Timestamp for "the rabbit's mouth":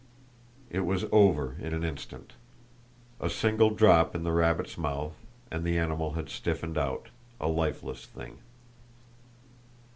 4.23-5.13